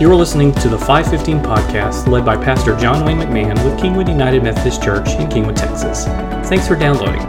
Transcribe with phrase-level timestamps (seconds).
[0.00, 4.08] You are listening to the 515 podcast led by Pastor John Wayne McMahon with Kingwood
[4.08, 6.06] United Methodist Church in Kingwood, Texas.
[6.48, 7.20] Thanks for downloading.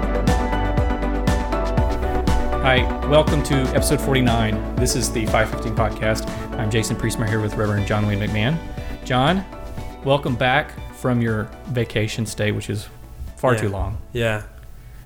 [2.62, 4.76] Hi, welcome to episode 49.
[4.78, 6.30] This is the 515 podcast.
[6.58, 8.58] I'm Jason Priestmer here with Reverend John Wayne McMahon.
[9.04, 9.44] John,
[10.06, 12.88] welcome back from your vacation stay, which is
[13.36, 13.60] far Yeah.
[13.62, 13.98] too long.
[14.14, 14.44] Yeah,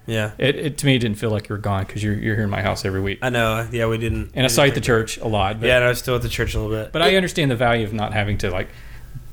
[0.08, 0.32] yeah.
[0.38, 2.44] It, it to me it didn't feel like you were gone because you're, you're here
[2.46, 3.20] in my house every week.
[3.22, 3.68] I know.
[3.72, 4.32] Yeah, we didn't.
[4.36, 5.60] And I saw you at the church a lot.
[5.60, 6.92] But, Yeah, and I was still at the church a little bit.
[6.92, 8.70] but I understand the value of not having to like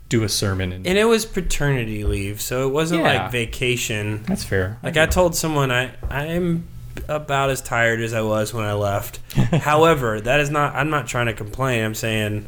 [0.08, 3.22] do a sermon and and it was paternity leave, so it wasn't Yeah.
[3.22, 4.22] like vacation.
[4.24, 4.78] that's fair.
[4.82, 6.66] Like I told someone, I I'm
[7.08, 9.20] about as tired as I was when I left.
[9.34, 10.74] However, that is not.
[10.74, 11.82] I'm not trying to complain.
[11.82, 12.44] I'm saying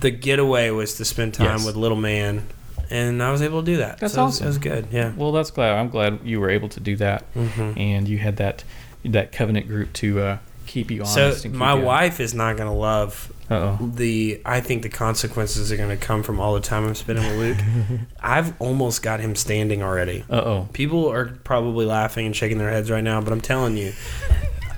[0.00, 1.66] the getaway was to spend time Yes.
[1.66, 2.46] with little man,
[2.92, 3.98] and I was able to do that.
[3.98, 4.44] That's so it was- awesome.
[4.46, 4.86] It was good.
[4.92, 5.12] Yeah.
[5.16, 5.72] Well, that's glad.
[5.78, 8.64] I'm glad you were able to do that, hmm and you had that
[9.04, 11.14] that covenant group to uh, keep you honest.
[11.14, 13.90] So and keep my you, wife is not gonna love Uh oh.
[13.94, 17.24] the I think the consequences are going to come from all the time I'm spending
[17.36, 18.00] with Luke.
[18.20, 20.24] I've almost got him standing already.
[20.30, 20.68] Uh oh.
[20.72, 23.92] People are probably laughing and shaking their heads right now, but I'm telling you,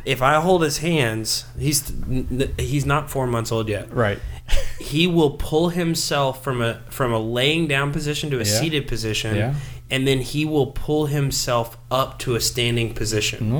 [0.06, 1.92] if I hold his hands, he's
[2.58, 3.92] he's not four months old yet.
[3.92, 4.18] Right.
[4.84, 8.44] He will pull himself from a from a laying down position to a Yeah.
[8.60, 9.54] seated position, Yeah.
[9.90, 13.50] and then he will pull himself up to a standing position.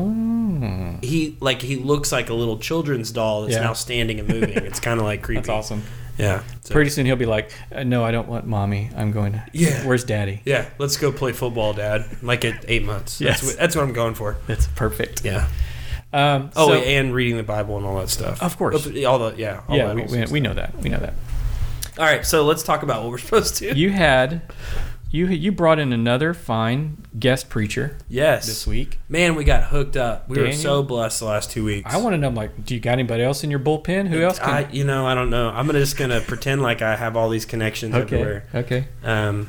[1.01, 1.05] Mm.
[1.05, 3.63] He like he looks like a little children's doll that's Yeah.
[3.63, 4.51] now standing and moving.
[4.51, 5.41] it's kind of like creepy.
[5.41, 5.83] That's awesome.
[6.19, 6.43] Yeah.
[6.63, 8.89] So- Pretty soon he'll be like, uh, "No, I don't want mommy.
[8.97, 9.43] I'm going to.
[9.53, 9.85] Yeah.
[9.85, 10.43] Where's daddy?
[10.45, 12.05] Yeah, let's go play football, Dad.
[12.23, 13.21] Like at eight months.
[13.21, 13.41] Yes.
[13.41, 14.37] That's, what, that's what I'm going for.
[14.47, 15.25] That's perfect.
[15.25, 15.49] Yeah.
[16.15, 16.51] Um.
[16.55, 18.43] Oh, so- and reading the Bible and all that stuff.
[18.43, 18.87] Of course.
[19.05, 19.63] All the yeah.
[19.69, 20.77] All yeah, we, we, we know that.
[20.79, 21.15] We know that.
[21.99, 23.77] All right, so let's talk about what we're supposed to.
[23.77, 24.43] You had,
[25.11, 28.99] you you brought in another fine guest preacher yes, this week.
[29.09, 30.29] man, we got hooked up.
[30.29, 31.95] We were so blessed the last two weeks.
[31.95, 34.09] I want to know, like, do you got anybody else in your bullpen?
[34.09, 34.41] Who else?
[34.41, 35.51] Can, I, you know, I don't know.
[35.51, 38.17] I'm gonna just gonna pretend like I have all these connections okay.
[38.17, 38.89] everywhere, Okay.
[39.05, 39.49] um,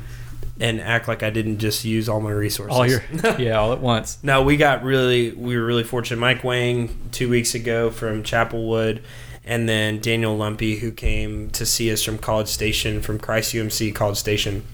[0.60, 2.76] and act like I didn't just use all my resources.
[2.76, 3.02] All your
[3.38, 4.18] yeah, all at once.
[4.22, 6.18] No, we got really we were really fortunate.
[6.20, 9.02] Mike Wang two weeks ago from Chapelwood,
[9.44, 13.94] and then Daniel Lumpee who came to see us from College Station from Christ UMC
[13.94, 14.64] College Station,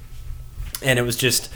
[0.82, 1.50] and it was just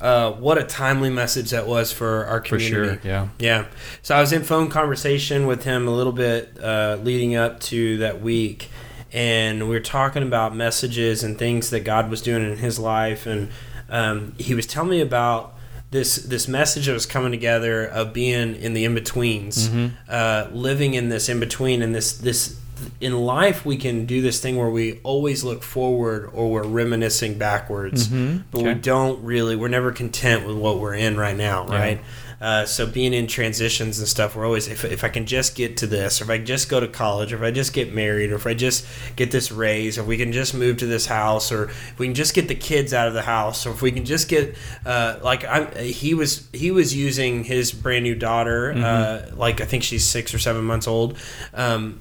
[0.00, 3.00] uh, what a timely message that was for our For community.
[3.02, 3.10] sure.
[3.10, 3.28] Yeah.
[3.38, 3.66] Yeah.
[4.02, 7.96] So I was in phone conversation with him a little bit uh, leading up to
[7.98, 8.70] that week,
[9.12, 13.26] and we were talking about messages and things that God was doing in his life,
[13.26, 13.48] and
[13.88, 15.54] um, he was telling me about
[15.90, 19.92] this this message that was coming together of being in the in betweens, Mhm.
[20.08, 22.56] uh, living in this in between, and this this
[23.00, 27.34] in life we can do this thing where we always look forward or we're reminiscing
[27.36, 28.42] backwards Mhm.
[28.52, 31.74] but we don't really we're never content with what we're in right now Yeah.
[31.78, 32.00] right
[32.40, 35.76] uh, so being in transitions and stuff we're always if, if i can just get
[35.76, 38.30] to this or if i just go to college or if i just get married
[38.30, 41.06] or if i just get this raise or if we can just move to this
[41.06, 43.82] house or if we can just get the kids out of the house or if
[43.82, 44.54] we can just get
[44.86, 49.64] uh, like i he was he was using his brand new daughter uh, like i
[49.64, 51.16] think she's six or seven months old
[51.54, 52.00] um,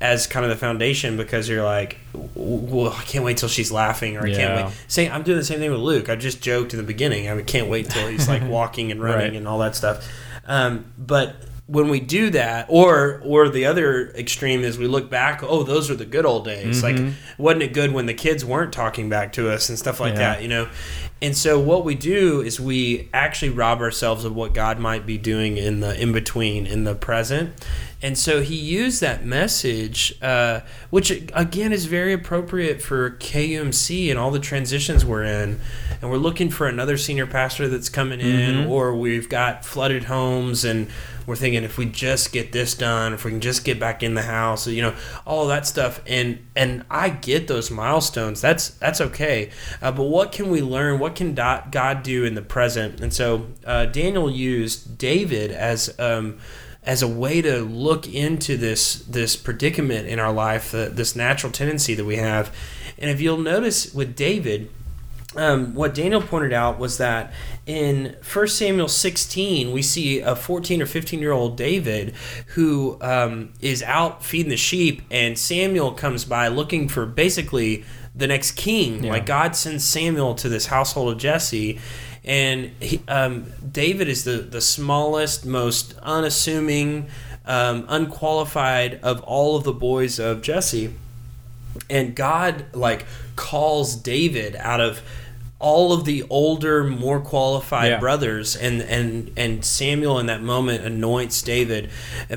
[0.00, 1.98] as kind of the foundation because you're like
[2.34, 5.44] well i can't wait till she's laughing or i can't wait Say, I'm doing the
[5.44, 6.08] same thing with Luke.
[6.08, 7.28] I just joked in the beginning.
[7.28, 9.34] I can't wait till he's like walking and running Right.
[9.34, 10.06] and all that stuff.
[10.46, 15.42] Um, but when we do that, or or the other extreme is we look back.
[15.42, 16.82] Oh, those are the good old days.
[16.82, 17.12] Like, Mhm.
[17.36, 20.18] wasn't it good when the kids weren't talking back to us and stuff like Yeah.
[20.34, 20.42] that?
[20.42, 20.68] You know.
[21.20, 25.18] And so what we do is we actually rob ourselves of what God might be
[25.18, 27.54] doing in the in between, in the present.
[28.00, 34.16] And so he used that message, uh, which again is very appropriate for KUMC and
[34.18, 35.58] all the transitions we're in.
[36.00, 38.68] And we're looking for another senior pastor that's coming in, Mhm.
[38.68, 40.86] or we've got flooded homes, and
[41.26, 44.14] we're thinking if we just get this done, if we can just get back in
[44.14, 44.94] the house, you know,
[45.26, 46.00] all that stuff.
[46.06, 48.40] And and I get those milestones.
[48.40, 49.50] That's that's okay.
[49.82, 51.00] Uh, but what can we learn?
[51.00, 53.00] What can God do in the present?
[53.00, 55.98] And so uh, Daniel used David as.
[55.98, 56.38] Um,
[56.84, 61.52] as a way to look into this this predicament in our life, uh, this natural
[61.52, 62.54] tendency that we have.
[62.96, 64.70] And if you'll notice with David,
[65.36, 67.32] um, what Daniel pointed out was that
[67.66, 72.14] in 1 Samuel 16, we see a 14 or 15 year old David
[72.54, 77.84] who um, is out feeding the sheep, and Samuel comes by looking for basically
[78.18, 79.04] the next king.
[79.04, 79.12] Yeah.
[79.12, 81.78] Like God sends Samuel to this household of Jesse.
[82.24, 87.08] And he, um, David is the, the smallest, most unassuming,
[87.46, 90.92] um, unqualified of all of the boys of Jesse
[91.90, 93.06] and God like
[93.36, 95.00] calls David out of
[95.60, 97.98] all of the older, more qualified Yeah.
[97.98, 101.90] brothers, and and and Samuel in that moment anoints David,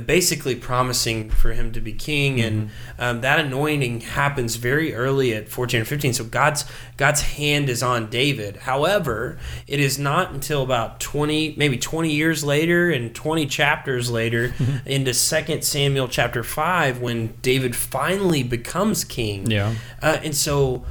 [0.07, 3.01] basically promising for him to be king, and Mm-hmm.
[3.03, 6.13] um, that anointing happens very early at fourteen or fifteen.
[6.13, 6.65] So God's
[6.97, 8.57] God's hand is on David.
[8.57, 14.53] However, it is not until about twenty, maybe twenty years later, and twenty chapters later,
[14.87, 19.49] into Second Samuel chapter five, when David finally becomes king.
[19.51, 19.75] Yeah.
[20.01, 20.83] Uh, and so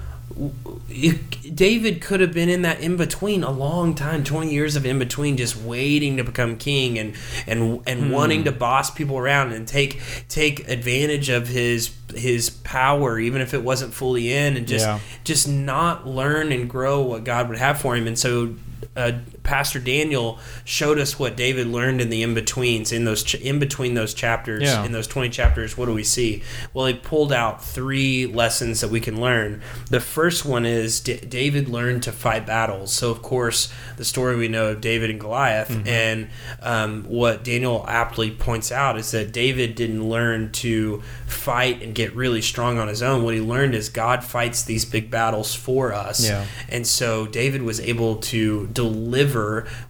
[1.54, 4.98] David could have been in that in between a long time, 20 years of in
[4.98, 7.14] between just waiting to become king and
[7.46, 8.10] and and Hmm.
[8.10, 13.54] wanting to boss people around and take take advantage of his his power even if
[13.54, 14.98] it wasn't fully in and just Yeah.
[15.24, 18.06] just not learn and grow what God would have for him.
[18.06, 18.54] And so
[18.96, 23.34] uh, Pastor Daniel showed us what David learned in the in betweens in those ch-
[23.36, 24.84] in between those chapters Yeah.
[24.84, 26.42] in those 20 chapters what do we see
[26.74, 31.16] well he pulled out three lessons that we can learn the first one is D-
[31.16, 35.18] david learned to fight battles so of course the story we know of david and
[35.18, 35.88] goliath Mm-hmm.
[35.88, 36.28] and
[36.62, 42.14] um, what daniel aptly points out is that david didn't learn to fight and get
[42.14, 45.92] really strong on his own what he learned is god fights these big battles for
[45.92, 46.44] us Yeah.
[46.68, 49.29] and so David was able to deliver,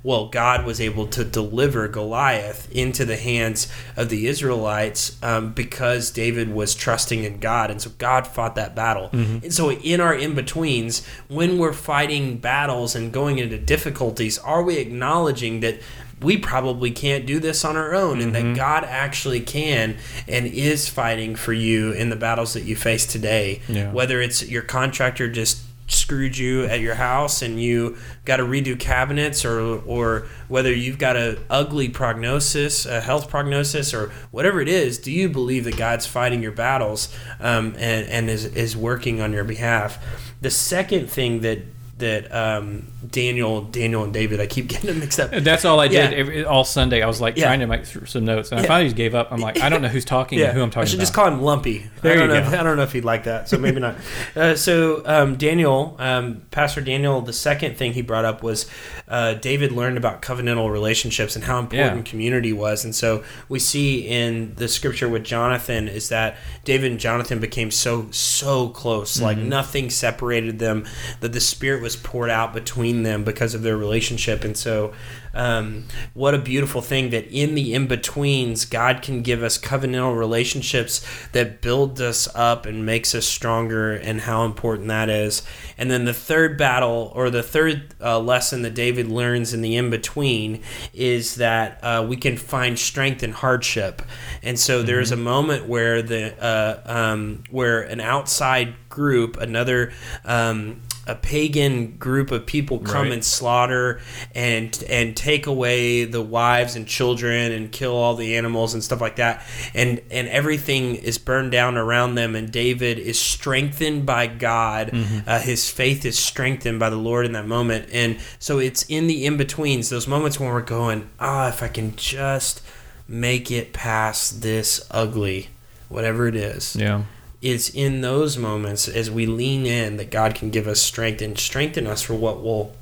[0.02, 6.10] well, God was able to deliver Goliath into the hands of the Israelites um, because
[6.10, 7.70] David was trusting in God.
[7.70, 9.08] And so God fought that battle.
[9.12, 14.62] And so in our in betweens, when we're fighting battles and going into difficulties, are
[14.62, 15.80] we acknowledging that?
[16.22, 19.96] We probably can't do this on our own, and that God actually can
[20.28, 23.62] and is fighting for you in the battles that you face today.
[23.68, 23.90] Yeah.
[23.90, 28.78] Whether it's your contractor just screwed you at your house and you got to redo
[28.78, 34.68] cabinets or or whether you've got a ugly prognosis a health prognosis or whatever it
[34.68, 39.20] is do you believe that god's fighting your battles um, and, and is, is working
[39.20, 39.98] on your behalf?
[40.40, 41.60] The second thing that
[42.00, 45.30] that um, Daniel, Daniel and David, I keep getting them mixed up.
[45.30, 46.16] That's all I did Yeah.
[46.18, 47.02] every, all Sunday.
[47.02, 47.46] I was like Yeah.
[47.46, 49.28] trying to make some notes, and I finally just gave up.
[49.32, 51.02] I'm like, I don't know who's talking and who I'm talking I should about.
[51.02, 51.84] just call him Lumpee.
[52.02, 52.48] There I don't you know go.
[52.48, 53.96] If, I don't know if he'd like that, so maybe not.
[54.36, 58.66] Uh, so um, Daniel, um, Pastor Daniel, the second thing he brought up was
[59.08, 62.10] uh, David learned about covenantal relationships and how important Yeah.
[62.10, 67.00] community was, and so we see in the scripture with Jonathan is that David and
[67.00, 69.48] Jonathan became so so close, like Mm-hmm.
[69.48, 70.86] nothing separated them.
[71.20, 74.92] That the Spirit was poured out between them because of their relationship, and so
[75.32, 80.18] um, what a beautiful thing that in the in betweens, God can give us covenantal
[80.18, 85.42] relationships that build us up and makes us stronger, and how important that is.
[85.78, 89.76] And then the third battle, or the third uh, lesson that David learns in the
[89.76, 90.62] in between,
[90.92, 94.02] is that uh, we can find strength in hardship.
[94.42, 99.92] And so there's a moment where the uh, um, where an outside group, another
[100.24, 103.12] um, a pagan group of people come Right.
[103.14, 104.00] and slaughter
[104.34, 109.00] and and take away the wives and children and kill all the animals and stuff
[109.00, 109.42] like that.
[109.74, 112.34] And and everything is burned down around them.
[112.36, 114.90] And David is strengthened by God.
[115.26, 117.88] Uh, his faith is strengthened by the Lord in that moment.
[117.92, 121.68] And so it's in the in betweens those moments when we're going ah if I
[121.68, 122.62] can just
[123.08, 125.48] make it past this ugly
[125.88, 126.76] whatever it is.
[126.76, 127.02] Yeah,
[127.42, 131.38] it's in those moments as we lean in that God can give us strength and
[131.38, 132.72] strengthen us for what we'll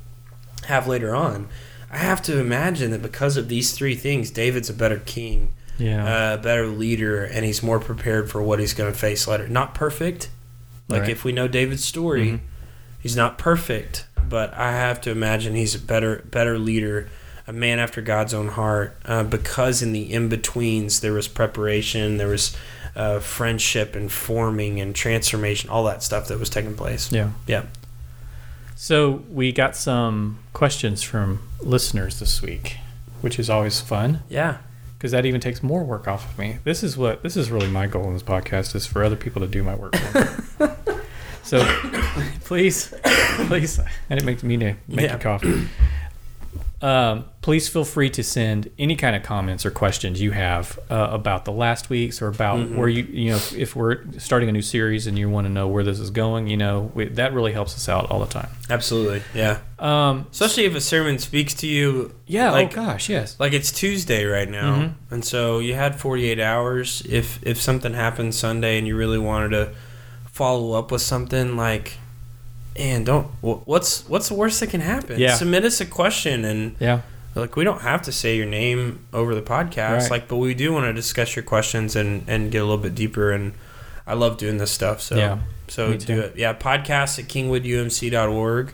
[0.67, 1.49] have later on.
[1.91, 6.35] I have to imagine that because of these three things, David's a better king, yeah,
[6.35, 9.49] a better leader, and he's more prepared for what he's going to face later.
[9.49, 10.29] Not perfect.
[10.89, 11.11] Like Right.
[11.11, 12.41] if we know David's story, Mhm.
[12.99, 17.09] he's not perfect, but I have to imagine he's a better better leader,
[17.47, 22.17] a man after God's own heart, uh, because in the in betweens there was preparation,
[22.19, 22.55] there was
[22.97, 27.11] uh, friendship and forming and transformation, all that stuff that was taking place.
[27.13, 27.31] yeah.
[27.47, 27.65] Yeah.
[28.77, 32.77] So we got some questions from listeners this week,
[33.21, 34.59] which is always fun Yeah.
[34.97, 36.59] because that even takes more work off of me.
[36.65, 39.41] This is what this is really my goal in this podcast is for other people
[39.43, 39.97] to do my work.
[39.97, 40.95] For me.
[41.43, 41.65] so
[42.45, 42.95] please,
[43.49, 45.15] please, I didn't make me to make Yeah.
[45.15, 45.69] you coffee.
[46.81, 51.09] Um, please feel free to send any kind of comments or questions you have uh,
[51.11, 52.77] about the last weeks or about Mhm.
[52.77, 55.53] where you you know if, if we're starting a new series and you want to
[55.53, 56.47] know where this is going.
[56.47, 58.49] You know we, that really helps us out all the time.
[58.71, 59.23] Absolutely.
[59.35, 59.59] Yeah.
[59.81, 62.53] Um, Especially if a sermon speaks to you yeah.
[62.53, 63.35] Like- oh gosh, yes.
[63.41, 64.93] like it's Tuesday right now, Mhm.
[65.11, 67.03] and so you had 48 hours.
[67.09, 69.71] If if something happened Sunday and you really wanted to
[70.31, 71.95] follow up with something, like,
[72.77, 75.19] and don't what's what's the worst that can happen?
[75.19, 75.35] Yeah.
[75.35, 77.01] Submit us a question, and Yeah.
[77.35, 80.11] like we don't have to say your name over the podcast, Right.
[80.11, 82.95] like, but we do want to discuss your questions and and get a little bit
[82.95, 83.31] deeper.
[83.33, 83.53] And
[84.07, 85.39] I love doing this stuff, so Yeah.
[85.69, 86.35] so do it.
[86.37, 88.73] Yeah, podcast at kingwoodumc.org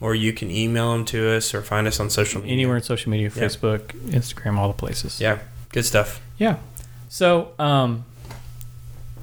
[0.00, 2.54] or you can email them to us or find us on social media.
[2.54, 3.42] Anywhere in social media, Yeah.
[3.42, 3.80] Facebook,
[4.10, 5.20] Instagram, all the places.
[5.20, 5.38] Yeah,
[5.72, 6.20] good stuff.
[6.38, 6.56] Yeah.
[7.08, 8.04] So, um,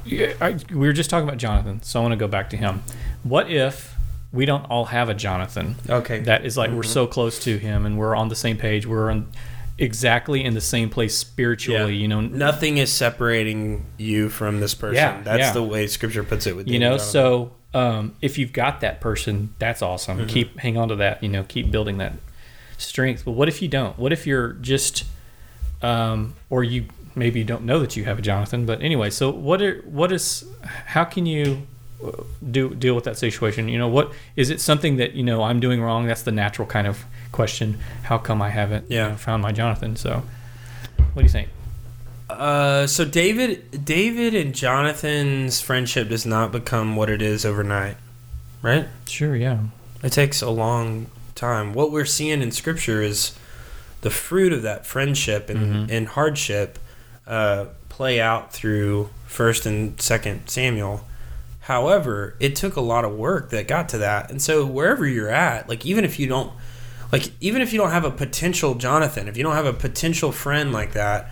[0.03, 2.57] yeah, I, we were just talking about Jonathan, so I want to go back to
[2.57, 2.83] him.
[3.23, 3.94] What if
[4.35, 6.19] we don't all have a Jonathan Okay.
[6.19, 9.09] that is like we're so close to him and we're on the same page, we're
[9.09, 9.27] on
[9.77, 12.01] exactly in the same place spiritually, Yeah.
[12.01, 14.95] you know, Nothing is separating you from this person.
[14.95, 15.51] Yeah, That's yeah.
[15.53, 16.55] the way Scripture puts it.
[16.55, 20.27] With you know so um, if you've got that person that's awesome Mm-hmm.
[20.27, 22.13] keep hang on to that you know keep building that
[22.77, 25.03] strength but what if you don't what if you're just
[25.81, 29.29] um, or you maybe you don't know that you have a jonathan but anyway so
[29.29, 30.45] what are what is
[30.87, 31.65] how can you
[32.51, 35.59] do deal with that situation you know what is it something that you know i'm
[35.59, 39.09] doing wrong that's the natural kind of question how come i haven't you Yeah.
[39.09, 40.21] know, found my jonathan so
[41.13, 41.49] what do you think
[42.29, 47.97] Uh, so David, David and Jonathan's friendship does not become what it is overnight,
[48.63, 48.87] right?
[49.07, 49.59] sure yeah
[50.03, 51.73] It takes a long time.
[51.73, 53.33] What we're seeing in Scripture is
[54.01, 55.59] the fruit of that friendship and,
[55.89, 55.91] Mhm.
[55.95, 56.79] and hardship
[57.27, 61.05] uh, play out through First and Second Samuel.
[61.65, 65.31] However, it took a lot of work that got to that, and so wherever you're
[65.31, 66.53] at, like even if you don't,
[67.11, 70.31] like even if you don't have a potential Jonathan, if you don't have a potential
[70.31, 71.31] friend like that,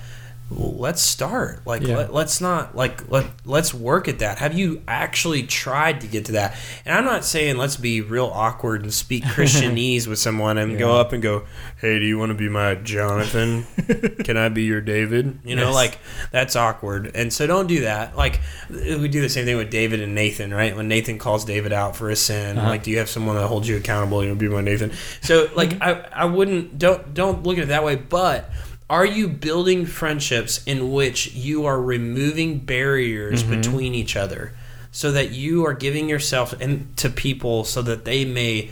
[0.51, 1.61] let's start.
[1.65, 1.97] Like Yeah.
[1.97, 4.37] let, let's not like let let's work at that.
[4.37, 6.55] Have you actually tried to get to that?
[6.85, 10.99] And I'm not saying let's be real awkward and speak Christianese with someone and go
[10.99, 11.43] up and go,
[11.81, 13.63] "Hey, do you want to be my Jonathan?
[14.23, 15.73] Can I be your David?" You know, Yes.
[15.75, 15.99] like
[16.31, 17.11] that's awkward.
[17.15, 18.15] And so don't do that.
[18.15, 20.75] Like we do the same thing with David and Nathan, right?
[20.75, 22.69] When Nathan calls David out for a sin, Uh-huh.
[22.69, 24.21] like, do you have someone that holds you accountable?
[24.23, 24.91] You know, be my Nathan.
[25.21, 26.13] So like Mm-hmm.
[26.13, 28.49] I I wouldn't don't don't look at it that way, but
[28.93, 33.55] are you building friendships in which you are removing barriers Mm-hmm.
[33.55, 34.53] between each other
[34.91, 38.69] so that you are giving yourself and to people so that they may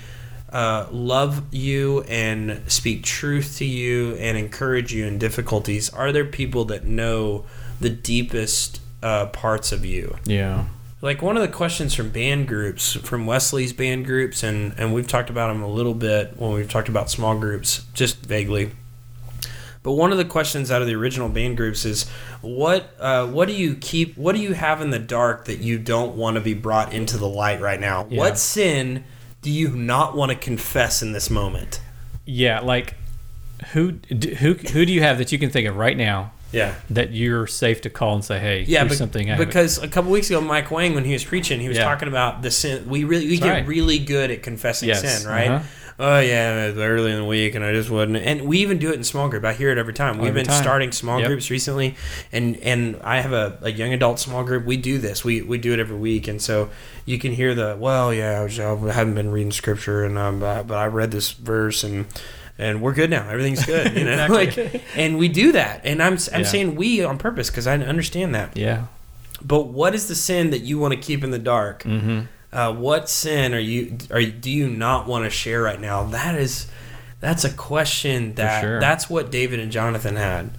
[0.54, 5.90] uh, love you and speak truth to you and encourage you in difficulties?
[5.90, 7.46] Are there people that know
[7.80, 10.18] the deepest uh, parts of you?
[10.25, 10.66] Yeah.
[11.01, 15.08] Like one of the questions from band groups from wesley's band groups and and we've
[15.08, 18.72] talked about them a little bit when we've talked about small groups just vaguely
[19.84, 22.08] but one of the questions out of the original band groups is
[22.42, 25.78] what uh, what do you keep what do you have in the dark that you
[25.80, 28.20] don't want to be brought into the light right now Yeah.
[28.20, 29.04] what sin
[29.42, 31.82] do you not want to confess in this moment
[32.26, 32.96] Yeah, like
[33.74, 33.94] who
[34.40, 37.48] who who do you have that you can think of right now yeah that you're
[37.48, 40.30] safe to call and say, "Hey, Yeah, bec- something." I haven't-" because a couple weeks
[40.30, 41.86] ago, Mike Wang, when he was preaching, he was Yeah.
[41.86, 42.90] talking about the sin.
[42.90, 43.68] We really we That's get right.
[43.68, 45.50] really good at confessing Yes, sin, right?
[45.50, 45.66] uh-huh.
[46.03, 48.17] Oh yeah, it was early in the week, and I just wouldn't.
[48.17, 49.46] And we even do it in small group.
[49.46, 50.17] I hear it every time.
[50.17, 50.62] We've Every been time.
[50.63, 51.27] starting small Yep.
[51.27, 51.96] groups recently,
[52.31, 54.65] and and I have a, a young adult small group.
[54.65, 55.24] We do this.
[55.24, 56.72] We we do it every week, and so
[57.05, 60.39] you can hear the well, yeah, I, was, I haven't been reading scripture, and um,
[60.39, 62.05] but but I read this verse and.
[62.58, 63.27] And we're good now.
[63.27, 64.12] Everything's good, you know.
[64.29, 64.63] Exactly.
[64.65, 65.81] like, and we do that.
[65.84, 66.46] And I'm I'm Yeah.
[66.48, 68.55] saying we on purpose because I understand that.
[68.55, 68.86] yeah,
[69.41, 71.81] But what is the sin that you want to keep in the dark?
[71.84, 72.20] mm-hmm.
[72.53, 76.03] Uh, what sin are you are do you not want to share right now?
[76.03, 76.67] That is
[77.20, 78.79] that's a question that sure.
[78.79, 80.51] that's what David and Jonathan had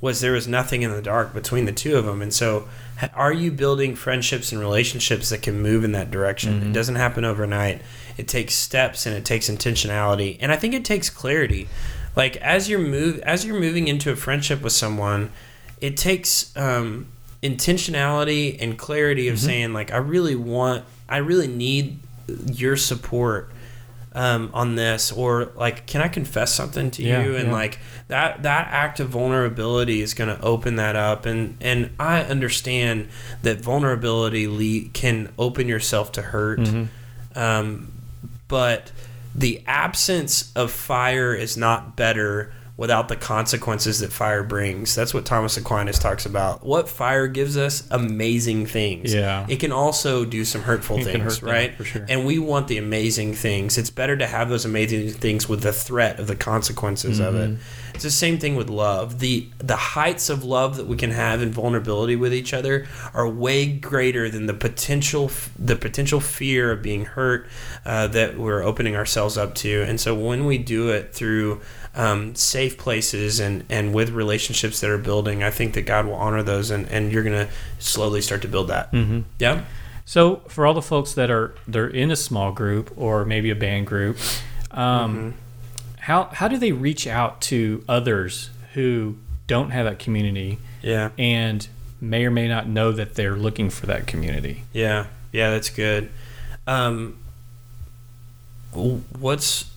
[0.00, 2.20] was there was nothing in the dark between the two of them.
[2.20, 2.68] And so
[3.14, 6.60] are you building friendships and relationships that can move in that direction?
[6.60, 6.70] Mhm.
[6.70, 7.80] It doesn't happen overnight.
[8.16, 10.36] It takes steps and it takes intentionality.
[10.40, 11.68] And I think it takes clarity.
[12.16, 15.30] Like as you're move as you're moving into a friendship with someone,
[15.80, 17.06] it takes um,
[17.42, 19.44] intentionality and clarity of Mhm.
[19.44, 22.00] saying like I really want I really need
[22.52, 23.50] your support
[24.12, 27.52] um, on this or like can I confess something to Yeah, you and yeah.
[27.52, 32.22] like that that act of vulnerability is going to open that up and and I
[32.22, 33.08] understand
[33.42, 37.38] that vulnerability le- can open yourself to hurt Mm-hmm.
[37.38, 37.92] um,
[38.48, 38.90] but
[39.34, 44.94] the absence of fire is not better without the consequences that fire brings.
[44.94, 46.64] That's what Thomas Aquinas talks about.
[46.64, 49.14] What fire gives us amazing things.
[49.14, 49.46] Yeah.
[49.48, 51.74] It can also do some hurtful It things, hurt them, right?
[51.74, 52.04] for sure.
[52.08, 53.78] And we want the amazing things.
[53.78, 57.50] It's better to have those amazing things with the threat of the consequences of it.
[57.50, 57.62] Mm-hmm.
[57.96, 59.20] It's the same thing with love.
[59.20, 63.26] The the heights of love that we can have in vulnerability with each other are
[63.26, 67.46] way greater than the potential the potential fear of being hurt
[67.86, 69.82] uh, that we're opening ourselves up to.
[69.82, 71.62] And so when we do it through
[71.94, 76.16] um, safe places and, and with relationships that are building, I think that God will
[76.16, 77.48] honor those, and, and you're gonna
[77.78, 78.92] slowly start to build that.
[78.92, 79.20] Mm-hmm.
[79.38, 79.64] Yeah.
[80.04, 83.56] So for all the folks that are they're in a small group or maybe a
[83.56, 84.18] band group,
[84.70, 85.30] um, Mm-hmm.
[86.06, 89.16] How how do they reach out to others who
[89.48, 91.10] don't have that community Yeah.
[91.18, 91.66] and
[92.00, 94.62] may or may not know that they're looking for that community?
[94.72, 96.10] Yeah, yeah, that's good.
[96.66, 97.18] Um,
[98.72, 99.70] what's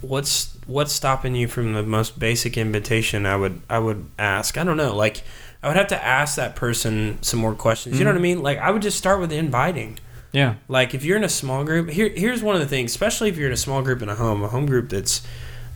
[0.00, 4.56] what's what's stopping you from the most basic invitation I would I would ask?
[4.58, 4.94] I don't know.
[4.94, 5.22] Like
[5.62, 7.98] I would have to ask that person some more questions.
[7.98, 8.42] You know what I mean?
[8.42, 9.98] Like I would just start with inviting.
[10.32, 10.54] Yeah.
[10.68, 13.36] Like if you're in a small group, here here's one of the things, especially if
[13.36, 15.22] you're in a small group in a home, a home group that's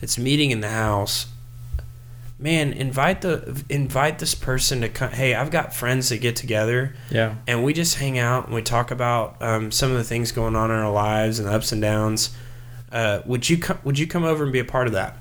[0.01, 1.27] it's meeting in the house.
[2.41, 5.11] Man, invite the invite this person to come.
[5.11, 7.35] Hey, I've got friends that get together Yeah.
[7.47, 10.55] and we just hang out and we talk about um, some of the things going
[10.55, 12.29] on in our lives and the ups and downs.
[12.93, 13.77] Uh, would you come?
[13.83, 15.17] Would you come over and be a part of that?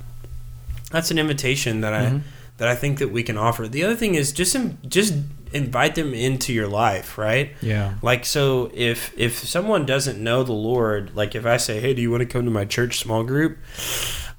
[0.92, 2.20] That's an invitation that I Mhm.
[2.58, 3.66] that I think that we can offer.
[3.66, 5.14] The other thing is just in, just
[5.52, 7.50] invite them into your life, right?
[7.60, 7.94] Yeah.
[8.00, 12.00] Like so, if if someone doesn't know the Lord, like if I say, "Hey, do
[12.00, 13.58] you want to come to my church small group?"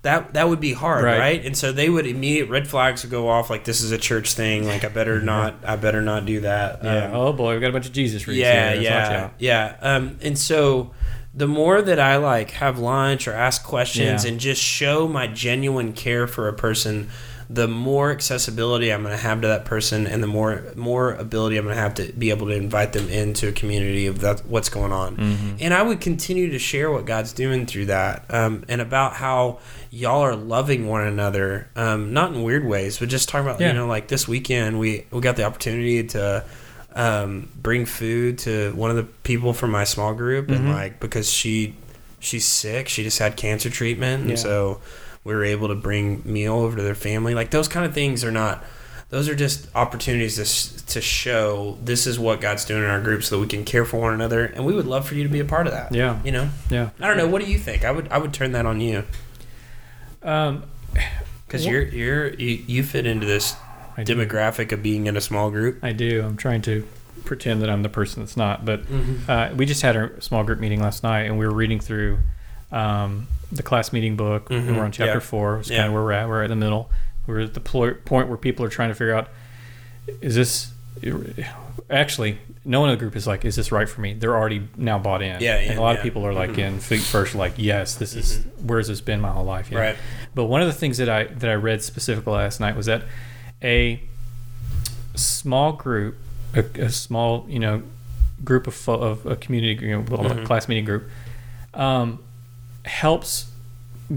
[0.03, 1.19] That that would be hard, Right.
[1.19, 1.45] right?
[1.45, 4.33] And so they would immediate red flags would go off, like this is a church
[4.33, 4.65] thing.
[4.65, 6.81] Like I better not, I better not do that.
[6.83, 7.05] Yeah.
[7.07, 8.81] Um, oh boy, we got a bunch of Jesus reads yeah, here.
[8.81, 9.75] Yeah, yeah.
[9.81, 10.91] Um, and so
[11.33, 14.31] the more that I like have lunch or ask questions Yeah.
[14.31, 17.09] and just show my genuine care for a person,
[17.51, 21.57] the more accessibility I'm going to have to that person, and the more more ability
[21.57, 24.45] I'm going to have to be able to invite them into a community of that
[24.45, 25.17] what's going on.
[25.17, 25.55] Mm-hmm.
[25.59, 29.59] And I would continue to share what God's doing through that, um, and about how
[29.89, 33.69] y'all are loving one another, um, not in weird ways, but just talking about Yeah.
[33.69, 36.43] you know like this weekend we we got the opportunity to
[36.95, 40.73] um, bring food to one of the people from my small group, and Mhm.
[40.73, 41.75] like because she
[42.19, 44.35] she's sick, she just had cancer treatment, and Yeah.
[44.35, 44.81] so
[45.23, 47.33] we were able to bring meal over to their family.
[47.35, 48.63] Like those kind of things are not.
[49.09, 53.23] Those are just opportunities to, to show this is what God's doing in our group
[53.23, 54.45] so that we can care for one another.
[54.45, 55.93] And we would love for you to be a part of that.
[55.95, 56.21] Yeah.
[56.23, 56.49] You know?
[56.69, 56.91] Yeah.
[56.99, 57.27] I don't know.
[57.27, 57.83] What do you think?
[57.83, 59.03] I would I would turn that on you
[60.21, 60.63] Um,
[61.47, 63.55] because you're you're you, you fit into this
[63.97, 65.83] demographic of being in a small group.
[65.83, 66.21] I do.
[66.23, 66.87] I'm trying to
[67.25, 69.29] pretend that I'm the person that's not, but Mm-hmm.
[69.29, 72.19] uh, we just had our small group meeting last night, and we were reading through
[72.71, 74.49] um, the class meeting book.
[74.49, 75.19] Mhm, We're on chapter yeah.
[75.19, 75.59] four.
[75.59, 75.77] It's Yeah.
[75.77, 76.27] kind of where we're at.
[76.27, 76.89] We're at the middle.
[77.27, 79.29] We're at the pl- point where people are trying to figure out:
[80.21, 80.71] is this
[81.89, 82.37] actually?
[82.65, 84.99] No one in the group is like, "Is this right for me?" They're already now
[84.99, 85.41] bought in.
[85.41, 85.97] Yeah, yeah and a lot yeah.
[85.97, 86.57] of people are like Mhm.
[86.59, 89.95] in feet first, like, "Yes, this is where's this been my whole life?" Right.
[90.35, 93.03] But one of the things that I that I read specifically last night was that
[93.63, 94.01] a
[95.15, 96.17] small group,
[96.53, 97.81] a, a small you know
[98.43, 100.45] group of of a community, you know, Mhm.
[100.45, 101.09] class meeting group,
[101.73, 102.19] um,
[102.85, 103.51] helps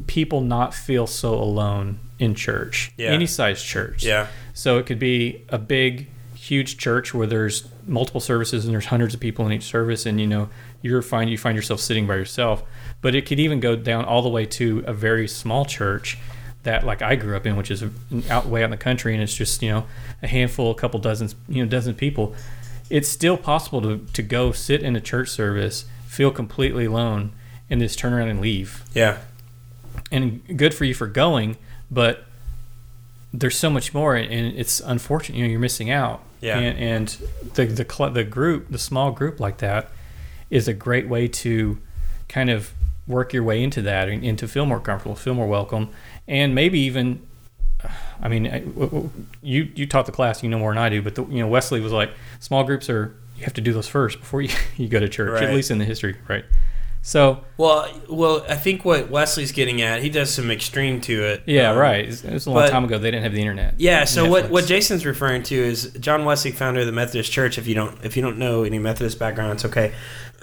[0.07, 3.11] people not feel so alone in church, Yeah.
[3.11, 4.05] any size church.
[4.05, 4.29] Yeah.
[4.55, 9.13] So it could be a big, huge church where there's multiple services and there's hundreds
[9.15, 10.49] of people in each service, and you know
[10.83, 12.63] you're find you find yourself sitting by yourself.
[13.01, 16.17] But it could even go down all the way to a very small church
[16.63, 17.85] that, like I grew up in, which is
[18.31, 19.85] out way out in the country, and it's just you know
[20.23, 22.35] a handful, a couple dozens, you know, dozen people.
[22.89, 27.33] It's still possible to to go sit in a church service, feel completely alone,
[27.73, 29.17] and just turn around and leave Yeah.
[30.13, 31.57] and good for you for going,
[31.91, 32.25] but
[33.33, 35.39] there's so much more, and it's unfortunate.
[35.39, 36.23] You know, you're missing out.
[36.43, 36.59] Yeah.
[36.59, 37.09] And, and
[37.55, 39.91] the the cl- the group, the small group like that,
[40.51, 41.79] is a great way to
[42.29, 42.73] kind of
[43.07, 45.89] work your way into that and, and to feel more comfortable, feel more welcome,
[46.29, 47.21] and maybe even.
[48.23, 49.11] I mean, I- w- w-
[49.43, 51.49] you you taught the class, you know more than I do, but the, you know
[51.49, 54.89] Wesley was like, small groups are you have to do those first before you, you
[54.89, 55.45] go to church, Right.
[55.45, 56.45] at least in the history, right?
[57.05, 61.43] So Well, well, I think what Wesley's getting at, he does some extreme to it.
[61.47, 62.05] Yeah, Um, right.
[62.05, 62.97] It was a long but- time ago.
[62.99, 63.75] They didn't have the internet.
[63.79, 64.05] Yeah.
[64.05, 64.51] So what, Netflix.
[64.51, 67.59] what Jason's referring to is John Wesley, founder of the Methodist Church.
[67.59, 69.93] If you don't if you don't know any Methodist background, it's okay.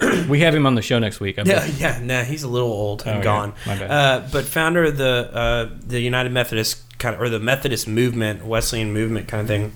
[0.28, 1.38] we have him on the show next week.
[1.38, 1.98] I Yeah, yeah.
[2.02, 3.24] Nah, he's a little old and Oh, yeah.
[3.24, 3.52] gone.
[3.66, 3.90] My bad.
[3.90, 8.44] Uh, but founder of the uh, the United Methodist kind of or the Methodist movement,
[8.44, 9.72] Wesleyan movement kind of thing.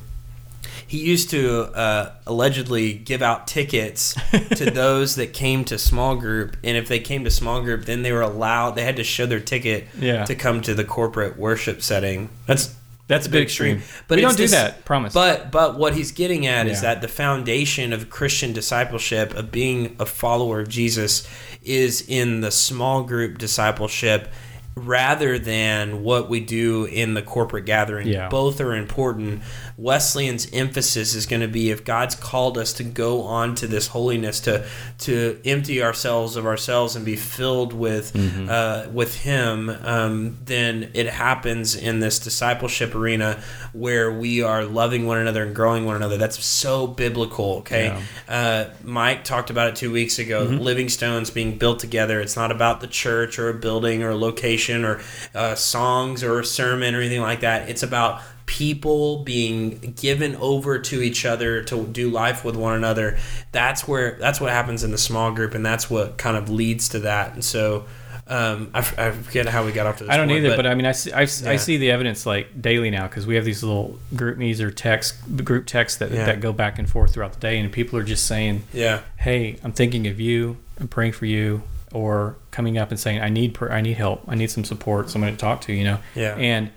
[0.87, 4.15] He used to uh, allegedly give out tickets
[4.57, 8.03] to those that came to small group, and if they came to small group, then
[8.03, 8.73] they were allowed.
[8.73, 10.25] They had to show their ticket Yeah.
[10.25, 12.29] to come to the corporate worship setting.
[12.47, 12.75] That's
[13.07, 13.83] That's a bit extreme.
[14.09, 14.85] But we don't do this- that.
[14.85, 15.13] Promise.
[15.13, 19.95] but but what he's getting at is that the foundation of Christian discipleship of being
[19.99, 21.27] a follower of Jesus
[21.63, 24.33] is in the small group discipleship
[24.77, 28.09] rather than what we do in the corporate gathering.
[28.09, 28.29] Yeah.
[28.29, 29.43] Both are important.
[29.77, 33.89] Wesleyan's emphasis is going to be if God's called us to go on to this
[33.89, 34.67] holiness to
[34.99, 38.49] to empty ourselves of ourselves and be filled with Mm-hmm.
[38.49, 45.07] uh, with Him, um, then it happens in this discipleship arena where we are loving
[45.07, 46.17] one another and growing one another.
[46.17, 47.57] That's so biblical.
[47.59, 47.97] Okay,
[48.29, 50.47] uh, Mike talked about it two weeks ago.
[50.47, 50.59] Mm-hmm.
[50.59, 52.21] Living stones being built together.
[52.21, 55.01] It's not about the church or a building or a location or
[55.35, 57.69] uh, songs or a sermon or anything like that.
[57.69, 63.17] It's about people being given over to each other to do life with one another
[63.53, 66.91] that's where that's what happens in the small group and that's what kind of leads
[66.91, 67.87] to that and so
[68.27, 70.11] Um, I, I forget how we got off to this.
[70.13, 71.59] I don't point, either, but, I mean, I see, I, s- I Yeah.
[71.59, 75.67] see the evidence like daily now because we have these little GroupMe's or text group
[75.67, 76.25] texts that, Yeah.
[76.25, 79.59] that go back and forth throughout the day, and people are just saying, yeah, "Hey,
[79.63, 80.57] I'm thinking of you.
[80.81, 84.23] I'm praying for you," or coming up and saying, "I need I need help.
[84.29, 85.09] I need some support.
[85.09, 86.71] Someone to talk to." You know, yeah, and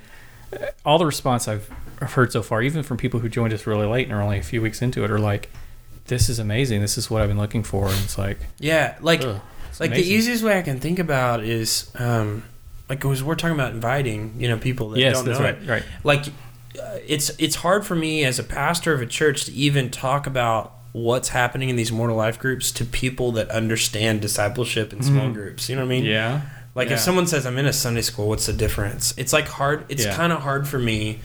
[0.53, 3.87] uh, all the response I've heard so far, even from people who joined us really
[3.87, 5.49] late and are only a few weeks into it, are like,
[6.05, 6.81] "This is amazing.
[6.81, 8.95] This is what I've been looking for." And it's like, yeah.
[9.01, 9.41] Like, ugh,
[9.79, 12.43] like the easiest way I can think about is, um,
[12.89, 15.61] like, because we're talking about inviting, you know, people that yes, don't that's know right,
[15.61, 15.67] it.
[15.67, 15.83] right.
[16.03, 16.27] Like,
[16.81, 20.27] uh, it's it's hard for me as a pastor of a church to even talk
[20.27, 25.27] about what's happening in these mortal life groups to people that understand discipleship in small
[25.27, 25.33] Mhm.
[25.33, 25.69] groups.
[25.69, 26.05] You know what I mean?
[26.05, 26.41] Yeah,
[26.75, 26.95] Like Yeah.
[26.95, 29.13] if someone says I'm in a Sunday school, what's the difference?
[29.17, 29.83] It's like hard.
[29.89, 30.15] It's Yeah.
[30.15, 31.19] kind of hard for me.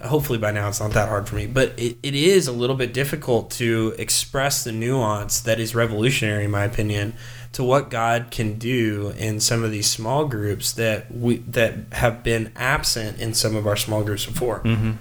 [0.00, 2.74] Hopefully by now it's not that hard for me, but it, it is a little
[2.76, 7.14] bit difficult to express the nuance that is revolutionary, in my opinion,
[7.52, 12.22] to what God can do in some of these small groups that we that have
[12.24, 14.60] been absent in some of our small groups before.
[14.64, 14.92] mm-hmm.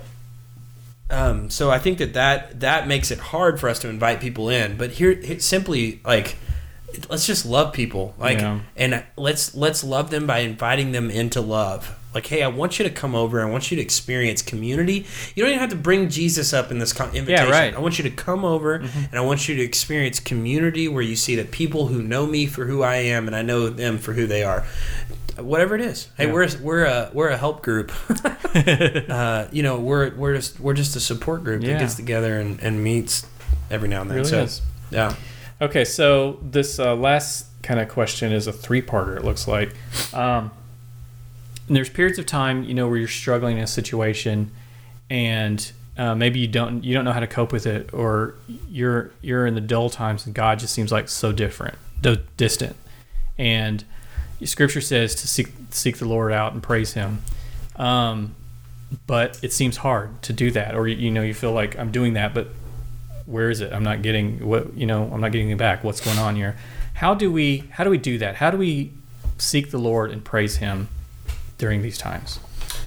[1.11, 4.49] Um, so I think that, that that makes it hard for us to invite people
[4.49, 4.77] in.
[4.77, 6.37] But here, simply like
[7.09, 8.59] let's just love people like Yeah.
[8.75, 12.83] and let's let's love them by inviting them into love like hey i want you
[12.83, 16.09] to come over i want you to experience community you don't even have to bring
[16.09, 17.73] jesus up in this con- invitation right.
[17.75, 21.15] i want you to come over and i want you to experience community where you
[21.15, 24.13] see that people who know me for who i am and i know them for
[24.13, 24.65] who they are
[25.37, 26.33] whatever it is hey Yeah.
[26.33, 27.91] we're we're a we're a help group
[28.55, 31.73] uh, you know we're we're just we're just a support group Yeah.
[31.73, 33.25] that gets together and, and meets
[33.69, 34.61] every now and then really so is.
[34.91, 35.15] yeah
[35.61, 39.15] Okay, so this uh, last kind of question is a three-parter.
[39.15, 39.75] It looks like.
[40.11, 40.49] Um,
[41.71, 44.51] and there's periods of time, you know, where you're struggling in a situation,
[45.09, 48.35] and uh, maybe you don't you don't know how to cope with it, or
[48.69, 52.75] you're you're in the dull times, and God just seems like so different, do- distant,
[53.37, 53.85] and
[54.43, 57.21] Scripture says to seek seek the Lord out and praise Him.
[57.77, 58.35] Um,
[59.07, 62.15] but it seems hard to do that, or you know, you feel like I'm doing
[62.15, 62.49] that, but
[63.25, 63.71] where is it?
[63.71, 65.09] I'm not getting what you know.
[65.09, 65.85] I'm not getting it back.
[65.85, 66.57] What's going on here?
[66.95, 68.35] How do we how do we do that?
[68.35, 68.91] How do we
[69.37, 70.89] seek the Lord and praise Him
[71.61, 72.39] during these times?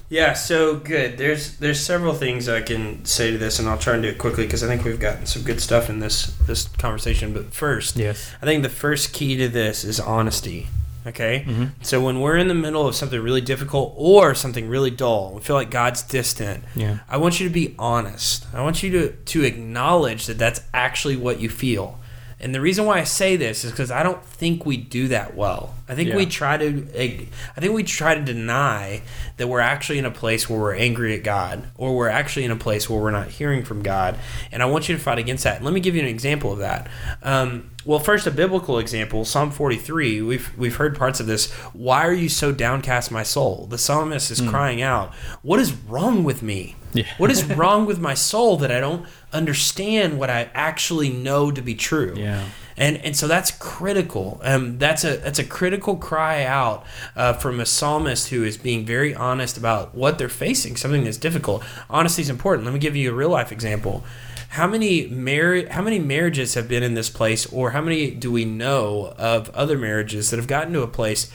[0.09, 1.17] Yeah, so good.
[1.17, 4.17] There's there's several things I can say to this, and I'll try and do it
[4.17, 7.33] quickly because I think we've gotten some good stuff in this this conversation.
[7.33, 8.31] But first, Yes.
[8.41, 10.67] I think the first key to this is honesty.
[11.07, 11.69] Okay, Mhm.
[11.83, 15.41] so when we're in the middle of something really difficult or something really dull, we
[15.41, 16.63] feel like God's distant.
[16.75, 16.97] Yeah.
[17.07, 18.45] I want you to be honest.
[18.53, 21.99] I want you to to acknowledge that that's actually what you feel.
[22.45, 25.35] And the reason why I say this is because I don't think we do that
[25.35, 25.73] well.
[25.89, 29.01] I think we try to, I think we try to deny
[29.37, 32.51] that we're actually in a place where we're angry at God, or we're actually in
[32.51, 34.19] a place where we're not hearing from God.
[34.51, 35.63] And I want you to fight against that.
[35.63, 36.87] Let me give you an example of that.
[37.23, 40.21] Um, well, first, a biblical example, Psalm 43.
[40.21, 41.51] We've we've heard parts of this.
[41.73, 43.65] Why are you so downcast, my soul?
[43.67, 46.75] The psalmist is crying out, "What is wrong with me?
[46.93, 47.05] Yeah.
[47.17, 51.61] What is wrong with my soul that I don't understand what I actually know to
[51.61, 52.45] be true?" Yeah.
[52.77, 54.39] and and so that's critical.
[54.43, 58.85] Um, that's a that's a critical cry out uh, from a psalmist who is being
[58.85, 61.63] very honest about what they're facing, something that's difficult.
[61.89, 62.65] Honesty is important.
[62.65, 64.03] Let me give you a real life example.
[64.49, 68.31] How many mar- How many marriages have been in this place, or how many do
[68.31, 71.29] we know of other marriages that have gotten to a place?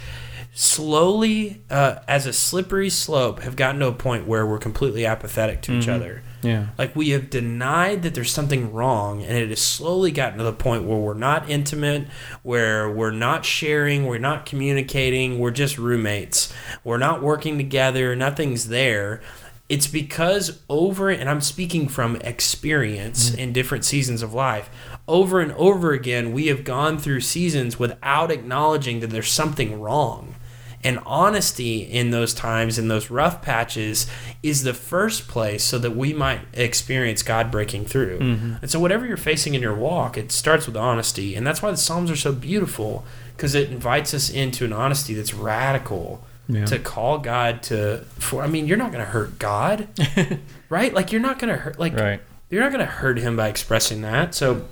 [0.61, 5.62] Slowly uh, as a slippery slope have gotten to a point where we're completely apathetic
[5.62, 5.94] to each Mhm.
[5.94, 6.66] other Yeah.
[6.77, 10.53] like we have denied that there's something wrong, and it has slowly gotten to the
[10.53, 12.07] point where we're not intimate,
[12.42, 16.53] where we're not sharing, we're not communicating, we're just roommates.
[16.85, 19.23] We're not working together, nothing's there.
[19.70, 24.68] It's because over, and I'm speaking from experience in different seasons of life,
[25.09, 30.35] over and over again, we have gone through seasons without acknowledging that there's something wrong.
[30.83, 34.07] And honesty in those times, in those rough patches,
[34.43, 38.19] is the first place so that we might experience God breaking through.
[38.19, 38.62] Mhm.
[38.62, 41.35] And so, whatever you're facing in your walk, it starts with honesty.
[41.37, 43.05] And that's why the Psalms are so beautiful,
[43.37, 46.64] because it invites us into an honesty that's radical Yeah.
[46.64, 49.87] to call God to, for, I mean, you're not going to hurt God,
[50.71, 50.93] right?
[50.95, 52.21] Like, you're not going to hurt, like, right.
[52.49, 54.35] you're not going to hurt him by expressing that.
[54.35, 54.64] So,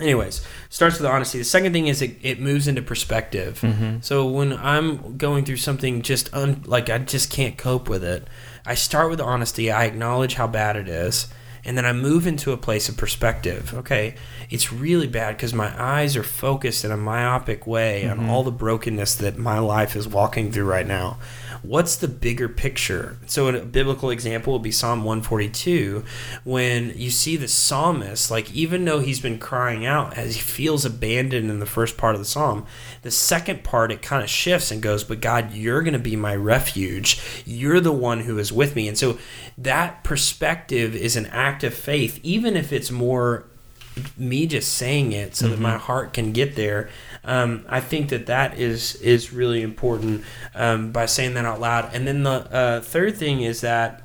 [0.00, 1.38] anyways, starts with honesty.
[1.38, 3.60] The second thing is it, it moves into perspective.
[3.62, 4.04] Mhm.
[4.04, 8.26] So when I'm going through something just un, like I just can't cope with it,
[8.64, 9.70] I start with honesty.
[9.70, 11.28] I acknowledge how bad it is,
[11.66, 13.74] and then I move into a place of perspective.
[13.74, 14.14] Okay,
[14.48, 18.20] it's really bad because my eyes are focused in a myopic way Mm-hmm.
[18.20, 21.18] on all the brokenness that my life is walking through right now.
[21.62, 23.18] What's the bigger picture?
[23.26, 26.04] So, a biblical example would be Psalm 142,
[26.44, 30.84] when you see the psalmist, like, even though he's been crying out as he feels
[30.84, 32.66] abandoned in the first part of the psalm,
[33.02, 36.14] the second part, it kind of shifts and goes, But God, you're going to be
[36.14, 37.20] my refuge.
[37.44, 38.86] You're the one who is with me.
[38.86, 39.18] And so,
[39.58, 43.44] that perspective is an act of faith, even if it's more
[44.16, 46.90] me just saying it so that my heart can get there.
[47.24, 51.90] Um, I think that that is is really important um, by saying that out loud.
[51.94, 54.02] And then the uh, third thing is that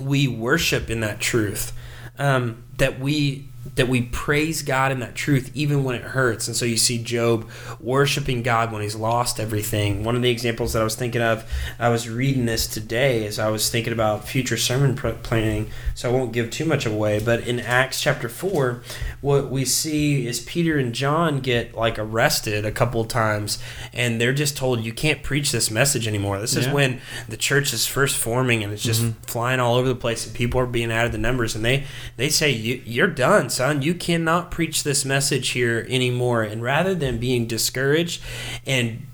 [0.00, 1.72] we worship in that truth.
[2.18, 6.46] Um, that we that we praise God in that truth even when it hurts.
[6.46, 7.48] And so you see Job
[7.80, 10.04] worshiping God when he's lost everything.
[10.04, 11.48] One of the examples that I was thinking of,
[11.78, 16.12] I was reading this today as I was thinking about future sermon planning, so I
[16.12, 17.18] won't give too much away.
[17.18, 18.82] But in Acts chapter 4,
[19.20, 23.58] what we see is Peter and John get like arrested a couple of times
[23.92, 26.40] and they're just told you can't preach this message anymore.
[26.40, 29.20] This is when the church is first forming and it's just mm-hmm.
[29.22, 31.84] flying all over the place and people are being added to numbers and they
[32.16, 36.42] they say you, you're done son you cannot preach this message here anymore.
[36.42, 38.22] And rather than being discouraged
[38.66, 39.06] and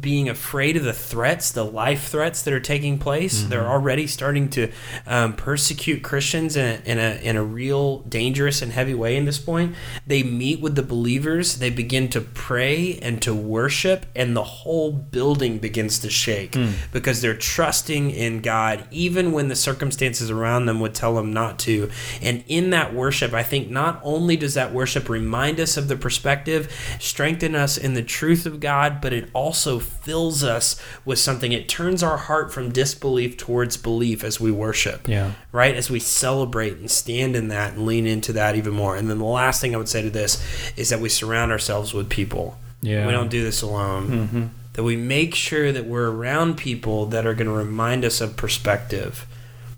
[0.00, 3.42] being afraid of the threats, the life threats that are taking place.
[3.42, 4.70] They're already starting to
[5.06, 9.16] um, persecute Christians in a, in a in a real dangerous and heavy way.
[9.16, 9.74] In this point,
[10.06, 11.58] they meet with the believers.
[11.58, 16.56] They begin to pray and to worship, and the whole building begins to shake
[16.92, 21.58] because they're trusting in God, even when the circumstances around them would tell them not
[21.60, 21.90] to.
[22.20, 25.96] And in that worship, I think not only does that worship remind us of the
[25.96, 31.52] perspective, strengthen us in the truth of God, but it also fills us with something.
[31.52, 35.06] It turns our heart from disbelief towards belief as we worship.
[35.08, 35.32] Yeah.
[35.52, 35.74] Right?
[35.74, 38.96] As we celebrate and stand in that and lean into that even more.
[38.96, 40.42] And then the last thing I would say to this
[40.76, 42.58] is that we surround ourselves with people.
[42.80, 43.06] Yeah.
[43.06, 44.08] We don't do this alone.
[44.08, 44.46] Mm-hmm.
[44.74, 48.36] That we make sure that we're around people that are going to remind us of
[48.38, 49.26] perspective.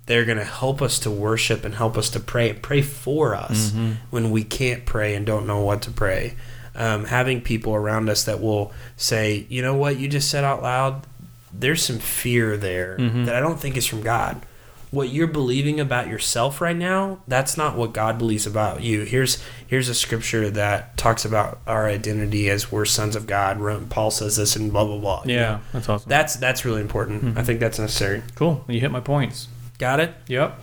[0.06, 2.52] They're going to help us to worship and help us to pray.
[2.52, 3.92] Pray for us Mm-hmm.
[4.10, 6.34] when we can't pray and don't know what to pray.
[6.76, 10.62] Um, having people around us that will say, you know what, you just said out
[10.62, 11.06] loud,
[11.52, 13.26] there's some fear there Mhm.
[13.26, 14.42] that I don't think is from God.
[14.90, 19.02] What you're believing about yourself right now, that's not what God believes about you.
[19.02, 23.58] Here's here's a scripture that talks about our identity as we're sons of God.
[23.90, 25.22] Paul says this and blah blah blah.
[25.24, 25.40] You Yeah.
[25.40, 26.08] know, That's awesome.
[26.08, 27.36] that's that's really important.
[27.38, 28.22] I think that's necessary.
[28.36, 28.64] cool.
[28.68, 29.48] You hit my points.
[29.78, 30.14] Got it.
[30.28, 30.60] Yep.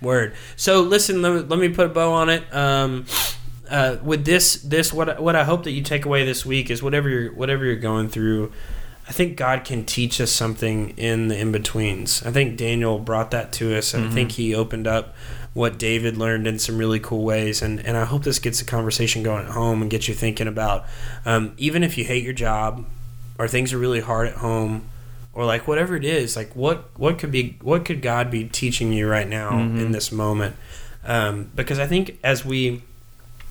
[0.00, 0.34] Word.
[0.56, 2.42] So listen, let me, let me put a bow on it.
[2.54, 3.04] Um,
[3.74, 6.82] uh, with this, this what what I hope that you take away this week is
[6.82, 8.52] whatever you're whatever you're going through.
[9.06, 12.22] I think God can teach us something in the in betweens.
[12.24, 15.14] I think Daniel brought that to us, and I think he opened up
[15.52, 17.60] what David learned in some really cool ways.
[17.62, 20.48] And and I hope this gets the conversation going at home and gets you thinking
[20.48, 20.86] about
[21.26, 22.86] um, even if you hate your job
[23.38, 24.88] or things are really hard at home
[25.34, 28.92] or like whatever it is like what what could be what could god be teaching
[28.92, 29.80] you right now Mhm.
[29.82, 30.54] in this moment
[31.04, 32.82] um, because i think as we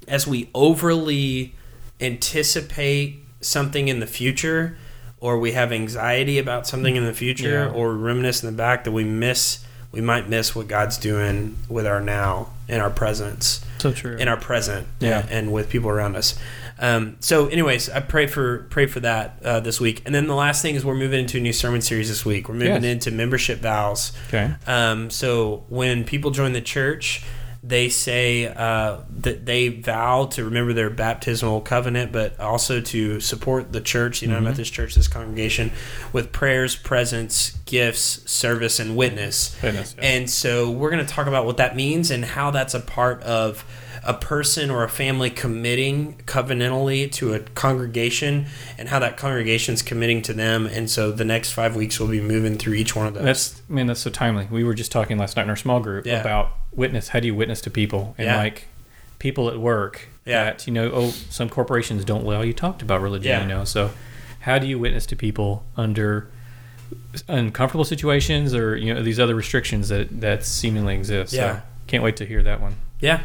[0.07, 1.53] as we overly
[2.01, 4.77] anticipate something in the future
[5.19, 7.71] or we have anxiety about something in the future Yeah.
[7.71, 9.59] or reminisce in the back that we miss
[9.91, 14.15] we might miss what god's doing with our now in our presence So true.
[14.17, 15.25] in our present Yeah.
[15.29, 16.35] and with people around us.
[16.79, 20.33] Um, so, anyways, I pray for pray for that uh, this week, and then the
[20.35, 22.49] last thing is we're moving into a new sermon series this week.
[22.49, 22.93] We're moving Yes.
[22.93, 24.11] into membership vows.
[24.29, 24.53] okay.
[24.65, 27.21] Um, so when people join the church,
[27.65, 33.71] they say uh, that they vow to remember their baptismal covenant, but also to support
[33.71, 34.45] the church, the United Mhm.
[34.49, 35.71] Methodist Church, this congregation,
[36.11, 39.55] with prayers, presence, gifts, service, and witness.
[39.61, 39.95] Goodness.
[39.97, 40.03] yeah.
[40.03, 43.23] And so we're going to talk about what that means and how that's a part
[43.23, 43.63] of
[44.05, 48.45] a person or a family committing covenantally to a congregation
[48.77, 50.65] and how that congregation's committing to them.
[50.65, 53.23] And so the next five weeks we'll be moving through each one of those.
[53.23, 54.47] That's man, that's so timely.
[54.51, 56.19] We were just talking last night in our small group Yeah.
[56.21, 57.09] about witness.
[57.09, 58.37] How do you witness to people and Yeah.
[58.37, 58.67] like
[59.19, 60.43] people at work Yeah.
[60.45, 60.91] that you know?
[60.93, 63.29] Oh, some corporations don't allow you talked about religion.
[63.29, 63.41] Yeah.
[63.43, 63.91] You know, so
[64.41, 66.27] how do you witness to people under
[67.27, 71.31] uncomfortable situations or you know these other restrictions that that seemingly exist?
[71.33, 71.55] Yeah.
[71.57, 72.75] So can't wait to hear that one.
[72.99, 73.21] yeah.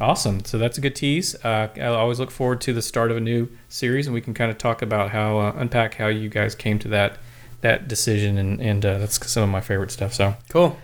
[0.00, 0.44] Awesome.
[0.44, 1.34] So that's a good tease.
[1.44, 4.34] Uh, I always look forward to the start of a new series, and we can
[4.34, 7.18] kind of talk about how uh, unpack how you guys came to that
[7.60, 10.14] that decision, and and uh, that's some of my favorite stuff.
[10.14, 10.76] So Cool.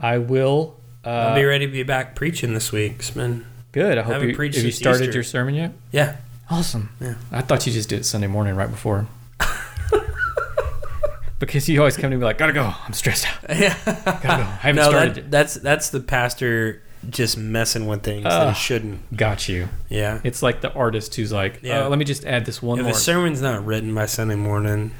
[0.00, 0.80] I will.
[1.04, 2.94] Uh, I'll be ready to be back preaching this week.
[3.00, 3.98] It's been, good.
[3.98, 5.14] I hope you, preached have you started Easter.
[5.14, 5.72] your sermon yet.
[5.90, 6.16] yeah.
[6.50, 6.90] Awesome.
[7.00, 7.14] Yeah.
[7.30, 9.06] I thought you just did it Sunday morning right before.
[11.38, 12.74] because you always come to me like, gotta go.
[12.86, 13.56] I'm stressed out.
[13.58, 13.76] Yeah.
[13.84, 14.28] Gotta go.
[14.28, 18.56] I haven't no, started that, that's that's the pastor just messing with things that Ugh.
[18.56, 19.16] shouldn't.
[19.16, 19.68] Got you.
[19.88, 20.20] Yeah.
[20.24, 21.84] It's like the artist who's like, Yeah.
[21.84, 22.92] "Oh, let me just add this one If more.
[22.92, 24.92] a sermon's not written by Sunday morning,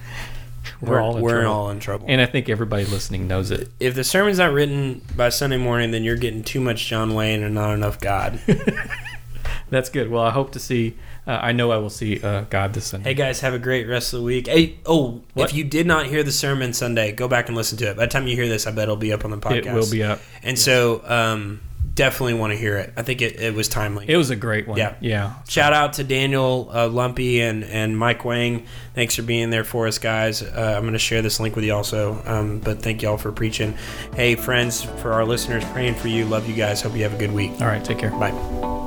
[0.81, 1.53] We're all in we're trouble.
[1.53, 2.07] all in trouble.
[2.09, 3.69] And I think everybody listening knows it.
[3.81, 7.43] if the sermon's not written by Sunday morning, then you're getting too much John Wayne
[7.43, 8.41] and not enough God.
[9.71, 10.11] That's good.
[10.11, 10.97] Well, I hope to see.
[11.27, 13.11] Uh, I know I will see uh, God this Sunday.
[13.11, 14.49] hey guys, have a great rest of the week.
[14.49, 15.51] Hey, oh, What?
[15.51, 17.97] if you did not hear the sermon Sunday, go back and listen to it.
[17.97, 19.67] By the time you hear this, I bet it'll be up on the podcast.
[19.67, 20.19] it will be up.
[20.43, 21.61] And so, um,
[21.95, 22.93] definitely want to hear it.
[22.97, 24.07] I think it, it was timely.
[24.09, 24.79] It was a great one.
[24.79, 24.95] Yeah.
[25.01, 25.35] Yeah.
[25.49, 28.67] Shout out to Daniel uh, Lumpee and, and Mike Wang.
[28.95, 30.43] Thanks for being there for us, guys.
[30.43, 32.23] Uh, I'm going to share this link with you also.
[32.25, 33.77] Um, but thank y'all for preaching.
[34.15, 36.25] Hey, friends, for our listeners, praying for you.
[36.25, 36.83] Love you guys.
[36.83, 37.53] Hope you have a good week.
[37.61, 37.85] All right.
[37.85, 38.11] Take care.
[38.11, 38.82] Bye.